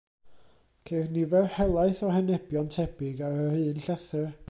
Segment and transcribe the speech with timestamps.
[0.89, 4.31] Ceir nifer helaeth o henebion tebyg ar yr un llethr.